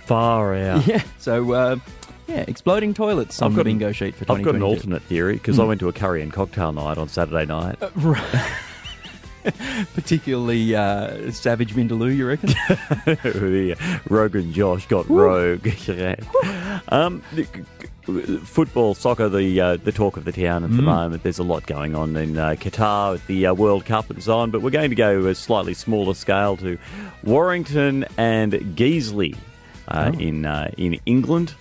Far 0.07 0.55
out. 0.55 0.87
Yeah. 0.87 1.03
So, 1.19 1.53
uh, 1.53 1.77
yeah, 2.35 2.45
exploding 2.49 2.95
toilets 2.95 3.41
on 3.41 3.51
I've 3.53 3.57
got 3.57 3.61
an- 3.63 3.73
bingo 3.79 3.93
sheet 3.93 4.15
for 4.17 4.31
I've 4.31 4.43
got 4.43 4.55
an 4.55 4.63
alternate 4.63 5.03
theory 5.03 5.35
because 5.35 5.59
I 5.59 5.65
went 5.65 5.81
to 5.81 5.89
a 5.89 5.93
curry 5.93 6.23
and 6.23 6.33
cocktail 6.33 6.73
night 6.73 6.99
on 6.99 7.09
Saturday 7.09 7.47
night. 7.47 7.79
Particularly 9.95 10.75
uh, 10.75 11.31
Savage 11.31 11.75
Vindaloo, 11.75 12.17
you 12.17 12.27
reckon? 12.27 12.49
the 13.05 13.77
Rogan 14.09 14.53
Josh 14.53 14.87
got 14.87 15.09
rogue. 15.09 15.67
Yeah. 15.87 16.17
um, 16.89 17.23
football, 18.43 18.95
soccer, 18.95 19.29
the 19.29 19.61
uh, 19.61 19.77
the 19.77 19.93
talk 19.93 20.17
of 20.17 20.25
the 20.25 20.33
town 20.33 20.65
at 20.65 20.71
the 20.71 20.81
moment. 20.83 21.23
There's 21.23 21.39
a 21.39 21.43
lot 21.45 21.67
going 21.67 21.95
on 21.95 22.17
in 22.17 22.39
uh, 22.39 22.51
Qatar 22.59 23.13
with 23.13 23.27
the 23.27 23.47
uh, 23.47 23.55
World 23.55 23.85
Cup 23.85 24.09
and 24.09 24.23
so 24.23 24.39
on. 24.39 24.51
But 24.51 24.63
we're 24.63 24.71
going 24.71 24.89
to 24.91 24.97
go 24.97 25.27
a 25.27 25.35
slightly 25.35 25.75
smaller 25.75 26.15
scale 26.15 26.57
to 26.59 26.79
Warrington 27.23 28.07
and 28.17 28.53
Geesley 28.53 29.37
uh, 29.89 30.13
in 30.19 30.47
uh, 30.47 30.71
in 30.79 30.99
England, 31.05 31.55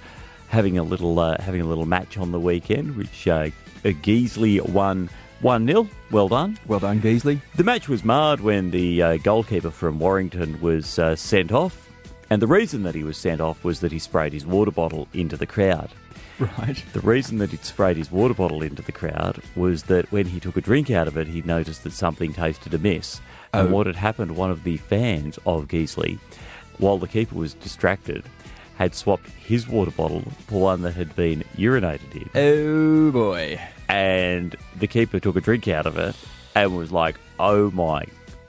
having 0.53 0.77
a 0.77 0.83
little 0.83 1.19
uh, 1.19 1.35
having 1.41 1.59
a 1.61 1.65
little 1.65 1.85
match 1.85 2.17
on 2.17 2.31
the 2.31 2.39
weekend, 2.39 2.95
which 2.95 3.27
uh, 3.27 3.49
Geesley 3.83 4.61
won. 4.69 5.09
1 5.41 5.67
0. 5.67 5.89
Well 6.09 6.29
done. 6.29 6.57
well 6.67 6.79
done, 6.79 7.01
Geesley. 7.01 7.41
The 7.57 7.65
match 7.65 7.89
was 7.89 8.05
marred 8.05 8.39
when 8.39 8.71
the 8.71 9.01
uh, 9.03 9.17
goalkeeper 9.17 9.71
from 9.71 9.99
Warrington 9.99 10.61
was 10.61 10.97
uh, 10.97 11.17
sent 11.17 11.51
off, 11.51 11.89
and 12.29 12.41
the 12.41 12.47
reason 12.47 12.83
that 12.83 12.95
he 12.95 13.03
was 13.03 13.17
sent 13.17 13.41
off 13.41 13.61
was 13.65 13.81
that 13.81 13.91
he 13.91 13.99
sprayed 13.99 14.31
his 14.31 14.45
water 14.45 14.71
bottle 14.71 15.09
into 15.13 15.35
the 15.35 15.45
crowd. 15.45 15.89
Right. 16.39 16.81
The 16.93 17.01
reason 17.01 17.39
that 17.39 17.51
he'd 17.51 17.65
sprayed 17.65 17.97
his 17.97 18.09
water 18.09 18.33
bottle 18.33 18.61
into 18.63 18.81
the 18.81 18.93
crowd 18.93 19.41
was 19.55 19.83
that 19.83 20.09
when 20.13 20.27
he 20.27 20.39
took 20.39 20.55
a 20.55 20.61
drink 20.61 20.89
out 20.89 21.09
of 21.09 21.17
it, 21.17 21.27
he 21.27 21.41
noticed 21.41 21.83
that 21.83 21.91
something 21.91 22.31
tasted 22.31 22.73
amiss. 22.73 23.19
And 23.51 23.67
Oh. 23.67 23.71
what 23.71 23.85
had 23.87 23.97
happened, 23.97 24.37
one 24.37 24.49
of 24.49 24.63
the 24.63 24.77
fans 24.77 25.37
of 25.45 25.67
Geesley, 25.67 26.19
while 26.77 26.97
the 26.97 27.07
keeper 27.09 27.35
was 27.35 27.53
distracted, 27.53 28.23
had 28.77 28.95
swapped 28.95 29.29
his 29.29 29.67
water 29.67 29.91
bottle 29.91 30.21
for 30.47 30.61
one 30.61 30.81
that 30.81 30.93
had 30.95 31.15
been 31.15 31.43
urinated 31.57 32.13
in 32.15 32.29
Oh, 32.35 33.11
boy. 33.11 33.59
and 33.89 34.55
the 34.79 34.87
keeper 34.87 35.19
took 35.19 35.35
a 35.35 35.41
drink 35.41 35.67
out 35.67 35.85
of 35.85 35.97
it 35.97 36.15
and 36.55 36.75
was 36.77 36.91
like, 36.91 37.19
"Oh 37.39 37.69
my, 37.71 38.05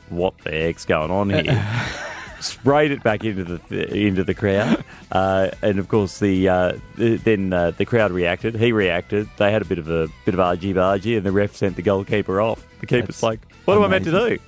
what 0.09 0.37
the 0.39 0.51
heck's 0.51 0.85
going 0.85 1.11
on 1.11 1.31
here?" 1.31 1.67
Sprayed 2.41 2.91
it 2.91 3.03
back 3.03 3.25
into 3.25 3.45
the 3.45 3.95
into 3.97 4.23
the 4.23 4.35
crowd, 4.35 4.85
uh, 5.11 5.49
and 5.63 5.79
of 5.79 5.89
course 5.89 6.19
the, 6.19 6.47
uh, 6.47 6.73
the 6.97 7.17
then 7.17 7.53
uh, 7.55 7.71
the 7.71 7.87
crowd 7.87 8.13
reacted. 8.13 8.55
He 8.55 8.71
reacted. 8.73 9.29
They 9.39 9.51
had 9.51 9.63
a 9.63 9.65
bit 9.65 9.79
of 9.79 9.89
a 9.89 10.09
bit 10.27 10.35
of 10.35 10.41
argy 10.41 10.75
bargy, 10.75 11.17
and 11.17 11.25
the 11.25 11.33
ref 11.33 11.57
sent 11.57 11.77
the 11.77 11.83
goalkeeper 11.83 12.43
off. 12.43 12.67
The 12.81 12.87
keeper's 12.87 13.07
That's 13.07 13.23
like, 13.23 13.41
"What 13.65 13.79
am 13.79 13.85
I 13.85 13.89
meant 13.89 14.05
to 14.05 14.11
do? 14.11 14.39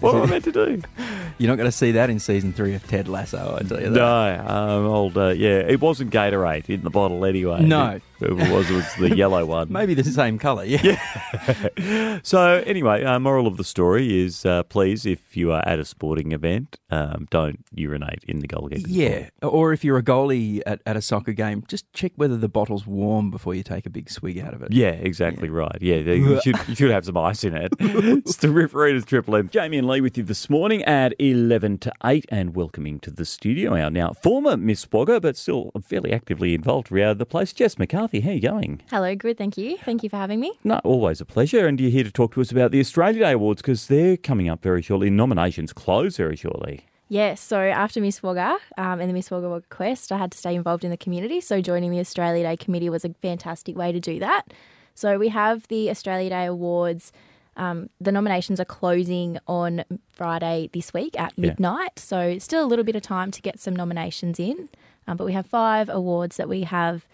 What 0.00 0.16
am 0.16 0.22
I 0.22 0.26
meant 0.26 0.44
to 0.44 0.52
do?" 0.52 0.82
You're 1.38 1.48
not 1.48 1.56
going 1.56 1.68
to 1.68 1.76
see 1.76 1.92
that 1.92 2.08
in 2.08 2.18
season 2.18 2.52
three 2.52 2.74
of 2.74 2.86
Ted 2.86 3.08
Lasso, 3.08 3.58
I 3.60 3.62
tell 3.64 3.80
you 3.80 3.90
that. 3.90 3.96
No, 3.96 4.44
um, 4.46 4.86
old 4.86 5.18
uh, 5.18 5.28
yeah, 5.28 5.58
it 5.58 5.80
wasn't 5.80 6.10
Gatorade 6.10 6.70
in 6.70 6.82
the 6.82 6.90
bottle 6.90 7.24
anyway. 7.24 7.62
No. 7.62 8.00
It, 8.20 8.30
it 8.30 8.52
was 8.52 8.70
it 8.70 8.74
was 8.74 8.94
the 8.96 9.16
yellow 9.22 9.44
one. 9.44 9.72
Maybe 9.72 9.94
the 9.94 10.04
same 10.04 10.38
colour, 10.38 10.64
yeah. 10.64 11.00
So 12.22 12.62
anyway, 12.66 13.04
uh, 13.04 13.18
moral 13.18 13.46
of 13.46 13.56
the 13.56 13.64
story 13.64 14.24
is: 14.24 14.44
uh, 14.46 14.62
please, 14.64 15.06
if 15.06 15.36
you 15.36 15.52
are 15.52 15.62
at 15.66 15.78
a 15.78 15.84
sporting 15.84 16.32
event, 16.32 16.78
um, 16.90 17.26
don't 17.30 17.64
urinate 17.72 18.24
in 18.26 18.40
the 18.40 18.48
goalkeeper's 18.48 18.86
Yeah. 18.86 19.28
Or 19.42 19.72
if 19.72 19.84
you're 19.84 19.98
a 19.98 20.02
goalie 20.02 20.62
at, 20.66 20.80
at 20.86 20.96
a 20.96 21.02
soccer 21.02 21.32
game, 21.32 21.64
just 21.68 21.92
check 21.92 22.12
whether 22.16 22.36
the 22.36 22.48
bottle's 22.48 22.86
warm 22.86 23.30
before 23.30 23.54
you 23.54 23.62
take 23.62 23.86
a 23.86 23.90
big 23.90 24.10
swig 24.10 24.38
out 24.38 24.54
of 24.54 24.62
it. 24.62 24.72
Yeah, 24.72 24.90
exactly 24.90 25.48
right. 25.48 25.76
Yeah, 25.80 25.96
you 25.96 26.40
should, 26.44 26.56
you 26.68 26.74
should 26.74 26.90
have 26.90 27.04
some 27.04 27.16
ice 27.16 27.44
in 27.44 27.54
it. 27.54 27.72
it's 27.78 28.36
the 28.36 28.50
Readers 28.50 29.04
Triple 29.04 29.36
M. 29.36 29.48
Jamie 29.48 29.78
and 29.78 29.86
Lee 29.86 30.00
with 30.00 30.16
you 30.16 30.24
this 30.24 30.48
morning 30.48 30.82
at 30.84 31.14
11 31.18 31.78
to 31.78 31.92
8 32.04 32.24
and 32.28 32.54
welcoming 32.54 32.98
to 33.00 33.10
the 33.10 33.24
studio 33.24 33.76
our 33.76 33.90
now 33.90 34.12
former 34.12 34.56
Miss 34.56 34.86
Wagga, 34.90 35.20
but 35.20 35.36
still 35.36 35.70
fairly 35.82 36.12
actively 36.12 36.54
involved 36.54 36.90
around 36.90 37.18
the 37.18 37.26
place, 37.26 37.52
Jess 37.52 37.78
McCarthy. 37.78 38.05
How 38.12 38.30
are 38.30 38.32
you 38.32 38.40
going? 38.40 38.82
Hello, 38.90 39.14
good, 39.14 39.38
thank 39.38 39.56
you. 39.58 39.76
Thank 39.78 40.02
you 40.02 40.08
for 40.08 40.16
having 40.16 40.40
me. 40.40 40.52
No, 40.64 40.80
always 40.84 41.20
a 41.20 41.24
pleasure. 41.24 41.66
And 41.66 41.80
you're 41.80 41.90
here 41.90 42.04
to 42.04 42.10
talk 42.10 42.34
to 42.34 42.40
us 42.40 42.50
about 42.50 42.70
the 42.70 42.80
Australia 42.80 43.20
Day 43.20 43.32
Awards 43.32 43.62
because 43.62 43.86
they're 43.86 44.16
coming 44.16 44.48
up 44.48 44.62
very 44.62 44.82
shortly. 44.82 45.10
Nominations 45.10 45.72
close 45.72 46.16
very 46.16 46.36
shortly. 46.36 46.86
Yes, 47.08 47.40
so 47.40 47.60
after 47.60 48.00
Miss 48.00 48.20
Wagga 48.22 48.58
um, 48.76 49.00
and 49.00 49.08
the 49.08 49.14
Miss 49.14 49.30
Wagga 49.30 49.48
Wagga 49.48 49.66
Quest, 49.70 50.10
I 50.10 50.18
had 50.18 50.32
to 50.32 50.38
stay 50.38 50.54
involved 50.56 50.82
in 50.84 50.90
the 50.90 50.96
community. 50.96 51.40
So 51.40 51.60
joining 51.60 51.92
the 51.92 52.00
Australia 52.00 52.42
Day 52.42 52.56
committee 52.56 52.90
was 52.90 53.04
a 53.04 53.10
fantastic 53.22 53.76
way 53.76 53.92
to 53.92 54.00
do 54.00 54.18
that. 54.18 54.42
So 54.94 55.16
we 55.18 55.28
have 55.28 55.68
the 55.68 55.88
Australia 55.90 56.30
Day 56.30 56.46
Awards. 56.46 57.12
Um, 57.56 57.90
the 58.00 58.10
nominations 58.12 58.58
are 58.60 58.64
closing 58.64 59.38
on 59.46 59.84
Friday 60.10 60.68
this 60.72 60.92
week 60.92 61.18
at 61.18 61.32
Yeah. 61.36 61.50
midnight. 61.50 61.98
So 61.98 62.38
still 62.38 62.64
a 62.64 62.66
little 62.66 62.84
bit 62.84 62.96
of 62.96 63.02
time 63.02 63.30
to 63.30 63.40
get 63.40 63.60
some 63.60 63.76
nominations 63.76 64.40
in. 64.40 64.68
Um, 65.06 65.16
but 65.16 65.24
we 65.26 65.32
have 65.32 65.46
five 65.46 65.88
awards 65.88 66.36
that 66.38 66.48
we 66.48 66.62
have 66.64 67.06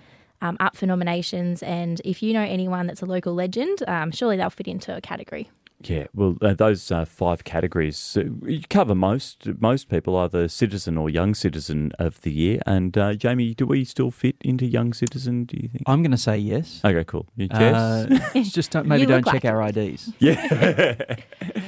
um, 0.42 0.58
up 0.60 0.76
for 0.76 0.84
nominations. 0.84 1.62
And 1.62 2.02
if 2.04 2.22
you 2.22 2.34
know 2.34 2.42
anyone 2.42 2.86
that's 2.86 3.00
a 3.00 3.06
local 3.06 3.32
legend, 3.32 3.82
um, 3.88 4.10
surely 4.10 4.36
they'll 4.36 4.50
fit 4.50 4.68
into 4.68 4.94
a 4.94 5.00
category. 5.00 5.48
Yeah, 5.84 6.06
well, 6.14 6.36
uh, 6.42 6.54
those 6.54 6.90
uh, 6.90 7.04
five 7.04 7.44
categories 7.44 8.16
uh, 8.16 8.24
you 8.46 8.62
cover 8.68 8.94
most 8.94 9.46
most 9.60 9.88
people, 9.88 10.16
either 10.16 10.48
citizen 10.48 10.96
or 10.98 11.10
young 11.10 11.34
citizen 11.34 11.92
of 11.98 12.20
the 12.22 12.32
year. 12.32 12.60
And 12.66 12.96
uh, 12.96 13.14
Jamie, 13.14 13.54
do 13.54 13.66
we 13.66 13.84
still 13.84 14.10
fit 14.10 14.36
into 14.40 14.66
young 14.66 14.92
citizen? 14.92 15.44
Do 15.44 15.56
you 15.60 15.68
think? 15.68 15.82
I'm 15.86 16.02
going 16.02 16.10
to 16.12 16.16
say 16.18 16.36
yes. 16.38 16.80
Okay, 16.84 17.04
cool. 17.04 17.26
You 17.36 17.48
Uh, 17.50 18.06
just 18.42 18.70
don't, 18.70 18.86
maybe 18.86 19.02
You 19.02 19.06
don't 19.08 19.24
check 19.24 19.44
like 19.44 19.44
our. 19.44 19.62
IDs. 19.68 20.12
yeah. 20.18 21.04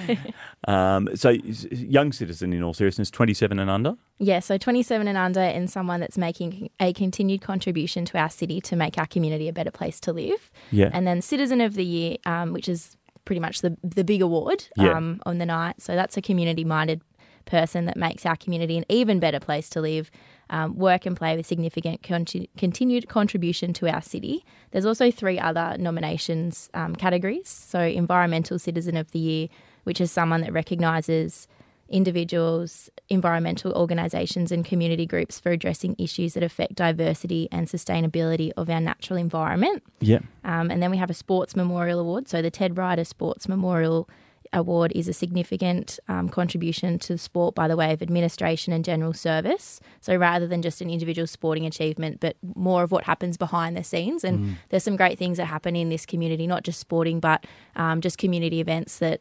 um, 0.69 1.09
so, 1.15 1.31
young 1.71 2.13
citizen, 2.13 2.53
in 2.53 2.63
all 2.63 2.75
seriousness, 2.75 3.11
twenty-seven 3.11 3.59
and 3.59 3.71
under. 3.71 3.95
Yeah, 4.19 4.39
so 4.39 4.57
27 4.57 5.09
and 5.09 5.19
under, 5.19 5.41
and 5.41 5.69
someone 5.69 5.99
that's 5.99 6.17
making 6.17 6.71
a 6.79 6.93
continued 6.93 7.41
contribution 7.43 8.05
to 8.07 8.17
our 8.19 8.31
city 8.31 8.61
to 8.61 8.77
make 8.77 8.97
our 8.97 9.07
community 9.07 9.49
a 9.49 9.53
better 9.53 9.73
place 9.73 9.99
to 10.01 10.13
live. 10.13 10.53
Yeah. 10.71 10.91
And 10.93 11.05
then 11.05 11.21
Citizen 11.21 11.61
of 11.61 11.75
the 11.75 11.85
Year, 11.85 12.17
um, 12.25 12.53
which 12.53 12.69
is 12.69 12.97
pretty 13.25 13.41
much 13.41 13.61
the, 13.61 13.77
the 13.83 14.05
big 14.05 14.23
award 14.23 14.69
Yeah. 14.77 14.93
um, 14.97 15.21
on 15.27 15.39
the 15.39 15.47
night. 15.47 15.81
So 15.81 15.95
that's 15.95 16.17
a 16.17 16.23
community 16.23 16.65
minded 16.65 17.01
person 17.47 17.85
that 17.85 17.97
makes 17.97 18.25
our 18.25 18.37
community 18.37 18.79
an 18.79 18.85
even 18.89 19.21
better 19.21 19.39
place 19.39 19.69
to 19.71 19.81
live, 19.81 20.11
um, 20.51 20.77
work 20.77 21.05
and 21.05 21.15
play 21.17 21.37
with 21.37 21.45
significant 21.47 22.03
conti- 22.03 22.49
continued 22.57 23.09
contribution 23.09 23.73
to 23.75 23.89
our 23.89 24.01
city. 24.01 24.45
There's 24.71 24.87
also 24.87 25.11
three 25.11 25.39
other 25.39 25.77
nominations 25.79 26.71
um, 26.75 26.97
categories. 26.97 27.49
So, 27.49 27.81
Environmental 27.81 28.59
Citizen 28.59 28.97
of 28.97 29.11
the 29.11 29.19
Year, 29.19 29.49
which 29.85 30.01
is 30.01 30.11
someone 30.11 30.41
that 30.41 30.53
recognises 30.55 31.47
individuals, 31.89 32.91
environmental 33.09 33.73
organisations, 33.73 34.51
and 34.51 34.65
community 34.65 35.07
groups 35.07 35.39
for 35.39 35.53
addressing 35.53 35.95
issues 35.99 36.35
that 36.35 36.43
affect 36.43 36.75
diversity 36.75 37.49
and 37.53 37.69
sustainability 37.69 38.51
of 38.57 38.71
our 38.71 38.81
natural 38.81 39.19
environment. 39.19 39.83
Yeah. 40.01 40.21
Um, 40.45 40.71
and 40.71 40.83
then 40.83 40.91
we 40.91 40.97
have 40.97 41.11
a 41.11 41.15
Sports 41.15 41.55
Memorial 41.55 42.01
Award. 42.01 42.29
So 42.29 42.43
the 42.43 42.51
Ted 42.51 42.77
Ryder 42.79 43.05
Sports 43.05 43.49
Memorial 43.49 44.09
Award 44.53 44.93
is 44.95 45.09
a 45.09 45.13
significant 45.13 45.99
um, 46.09 46.29
contribution 46.29 46.99
to 47.01 47.19
sport 47.19 47.55
by 47.55 47.67
the 47.67 47.77
way 47.77 47.93
of 47.93 48.01
administration 48.01 48.73
and 48.73 48.85
general 48.85 49.13
service. 49.13 49.81
So 50.01 50.15
rather 50.17 50.47
than 50.47 50.63
just 50.63 50.81
an 50.81 50.89
individual 50.89 51.27
sporting 51.27 51.67
achievement, 51.67 52.21
but 52.21 52.37
more 52.55 52.85
of 52.85 52.93
what 52.93 53.05
happens 53.05 53.37
behind 53.37 53.77
the 53.77 53.83
scenes. 53.83 54.23
And 54.23 54.57
there's 54.69 54.85
some 54.85 54.97
great 54.97 55.19
things 55.19 55.39
that 55.39 55.47
happen 55.47 55.75
in 55.75 55.89
this 55.89 56.07
community, 56.07 56.47
not 56.47 56.63
just 56.63 56.79
sporting, 56.79 57.19
but 57.19 57.47
um, 57.75 58.01
just 58.01 58.17
community 58.17 58.61
events 58.61 58.99
that 58.99 59.21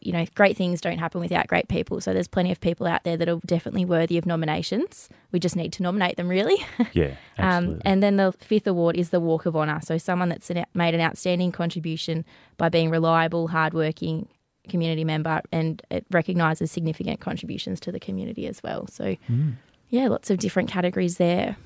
you 0.00 0.12
know, 0.12 0.24
great 0.34 0.56
things 0.56 0.80
don't 0.80 0.98
happen 0.98 1.20
without 1.20 1.46
great 1.46 1.68
people. 1.68 2.00
So 2.00 2.12
there's 2.12 2.28
plenty 2.28 2.52
of 2.52 2.60
people 2.60 2.86
out 2.86 3.04
there 3.04 3.16
that 3.16 3.28
are 3.28 3.40
definitely 3.44 3.84
worthy 3.84 4.16
of 4.18 4.26
nominations. 4.26 5.08
We 5.32 5.40
just 5.40 5.56
need 5.56 5.72
to 5.74 5.82
nominate 5.82 6.16
them, 6.16 6.28
really. 6.28 6.56
Yeah. 6.92 7.14
Absolutely. 7.36 7.76
Um, 7.76 7.82
and 7.84 8.02
then 8.02 8.16
the 8.16 8.32
fifth 8.32 8.66
award 8.66 8.96
is 8.96 9.10
the 9.10 9.20
Walk 9.20 9.46
of 9.46 9.54
Honour. 9.54 9.80
So 9.82 9.98
someone 9.98 10.28
that's 10.30 10.50
made 10.74 10.94
an 10.94 11.00
outstanding 11.00 11.52
contribution 11.52 12.24
by 12.56 12.68
being 12.68 12.90
reliable, 12.90 13.48
hardworking 13.48 14.28
community 14.68 15.04
member, 15.04 15.42
and 15.52 15.82
it 15.90 16.06
recognises 16.10 16.70
significant 16.70 17.20
contributions 17.20 17.80
to 17.80 17.92
the 17.92 18.00
community 18.00 18.46
as 18.46 18.62
well. 18.62 18.86
So, 18.88 19.16
yeah, 19.90 20.08
lots 20.08 20.30
of 20.30 20.38
different 20.38 20.68
categories 20.70 21.16
there. 21.18 21.56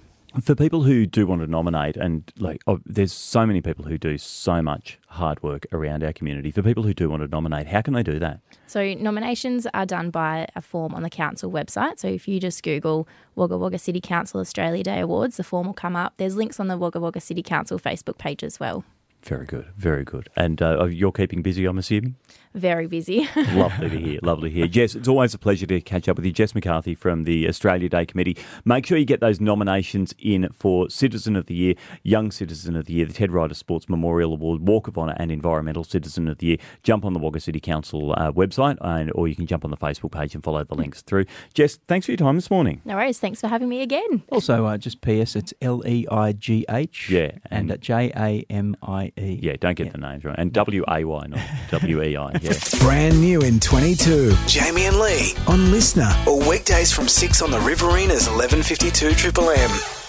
For 0.41 0.55
people 0.55 0.83
who 0.83 1.05
do 1.05 1.27
want 1.27 1.43
to 1.43 1.47
nominate, 1.47 1.97
and 1.97 2.33
like, 2.39 2.63
oh, 2.67 2.81
there's 2.87 3.13
so 3.13 3.45
many 3.45 3.61
people 3.61 3.85
who 3.85 3.99
do 3.99 4.17
so 4.17 4.63
much 4.63 4.99
hard 5.09 5.43
work 5.43 5.67
around 5.73 6.03
our 6.03 6.13
community. 6.13 6.51
For 6.51 6.63
people 6.63 6.85
who 6.85 6.95
do 6.95 7.11
want 7.11 7.23
to 7.23 7.29
nominate, 7.29 7.67
how 7.67 7.83
can 7.83 7.93
they 7.93 8.03
do 8.03 8.19
that? 8.19 8.41
So 8.67 8.95
nominations 8.95 9.67
are 9.75 9.85
done 9.85 10.09
by 10.09 10.49
a 10.57 10.63
form 10.63 10.95
on 10.95 11.03
the 11.03 11.11
council 11.11 11.51
website. 11.51 11.99
So 11.99 12.09
if 12.09 12.27
you 12.27 12.41
just 12.41 12.63
Google 12.63 13.07
Wagga 13.35 13.59
Wagga 13.59 13.79
City 13.79 14.01
Council 14.01 14.41
Australia 14.41 14.83
Day 14.83 15.01
Awards, 15.01 15.37
the 15.37 15.45
form 15.45 15.67
will 15.67 15.75
come 15.75 15.97
up. 15.97 16.15
There's 16.17 16.35
links 16.35 16.59
on 16.59 16.69
the 16.69 16.79
Wagga 16.79 16.99
Wagga 16.99 17.21
City 17.21 17.43
Council 17.43 17.79
Facebook 17.79 18.17
page 18.17 18.43
as 18.43 18.59
well. 18.59 18.85
Very 19.23 19.47
good, 19.47 19.67
very 19.77 20.05
good. 20.05 20.29
And 20.35 20.63
uh, 20.63 20.85
you're 20.87 21.13
keeping 21.13 21.43
busy, 21.43 21.67
I'm 21.67 21.79
assuming. 21.79 22.17
Very 22.55 22.87
busy. 22.87 23.29
lovely 23.55 23.89
to 23.91 23.99
hear. 23.99 24.21
Lovely 24.23 24.51
to 24.51 24.55
hear. 24.55 24.67
Jess, 24.67 24.95
it's 24.95 25.09
always 25.09 25.33
a 25.35 25.39
pleasure 25.39 25.67
to 25.67 25.81
catch 25.81 26.09
up 26.09 26.17
with 26.17 26.27
you. 26.27 26.33
Jess 26.33 26.55
McCarthy 26.55 26.95
from 26.95 27.25
the 27.25 27.49
Australia 27.49 27.89
Day 27.89 28.05
Committee. 28.05 28.37
Make 28.65 28.85
sure 28.87 28.99
you 28.99 29.05
get 29.07 29.21
those 29.21 29.41
nominations 29.41 30.15
in 30.19 30.49
for 30.53 30.91
Citizen 30.91 31.35
of 31.37 31.47
the 31.47 31.55
Year, 31.55 31.75
Young 32.03 32.31
Citizen 32.31 32.77
of 32.77 32.87
the 32.87 32.93
Year, 32.95 33.07
the 33.07 33.13
Ted 33.15 33.31
Ryder 33.33 33.55
Sports 33.55 33.89
Memorial 33.89 34.33
Award, 34.35 34.67
Walk 34.69 34.87
of 34.89 34.99
Honour, 34.99 35.15
and 35.19 35.31
Environmental 35.33 35.85
Citizen 35.85 36.29
of 36.29 36.39
the 36.39 36.47
Year. 36.49 36.57
Jump 36.83 37.05
on 37.05 37.13
the 37.15 37.19
Wagga 37.19 37.41
City 37.41 37.61
Council 37.61 38.13
uh, 38.19 38.33
website, 38.33 38.77
and, 38.83 39.11
or 39.15 39.29
you 39.29 39.35
can 39.35 39.47
jump 39.47 39.65
on 39.65 39.71
the 39.71 39.77
Facebook 39.79 40.13
page 40.13 40.35
and 40.35 40.45
follow 40.45 40.63
the 40.63 40.75
links 40.75 41.01
through. 41.03 41.25
Jess, 41.55 41.79
thanks 41.89 42.07
for 42.07 42.13
your 42.13 42.19
time 42.19 42.35
this 42.37 42.51
morning. 42.51 42.83
no 42.85 42.97
worries. 42.97 43.19
Thanks 43.19 43.41
for 43.41 43.49
having 43.49 43.69
me 43.69 43.81
again. 43.81 44.23
Also, 44.31 44.67
uh, 44.67 44.77
just 44.77 45.01
PS, 45.01 45.37
it's 45.37 45.55
L 45.63 45.83
E 45.87 46.07
I 46.11 46.33
G 46.33 46.65
H. 46.69 47.09
Yeah, 47.09 47.31
And, 47.51 47.71
and- 47.71 47.73
uh, 47.73 47.77
J 47.79 48.13
A 48.15 48.45
M 48.51 48.77
I 48.83 49.13
E. 49.19 49.39
Yeah, 49.43 49.57
don't 49.59 49.75
get 49.75 49.93
the 49.93 49.99
names 49.99 50.25
right. 50.25 50.39
And 50.39 50.53
W 50.53 50.85
A 50.89 51.05
Y, 51.05 51.27
not 51.29 51.41
W 51.71 52.03
E 52.03 52.17
I. 52.17 52.33
Yeah. 52.43 52.55
Brand 52.81 53.21
new 53.21 53.41
in 53.43 53.61
22. 53.61 54.35
Jamie 54.49 54.87
and 54.87 54.99
Lee 54.99 55.33
on 55.47 55.71
LiSTNR 55.71 56.27
or 56.27 56.49
weekdays 56.49 56.91
from 56.91 57.07
6 57.07 57.41
on 57.41 57.53
the 57.53 57.61
Riverina's 57.61 58.27
1152 58.29 59.15
Triple 59.15 59.51
M. 59.51 60.02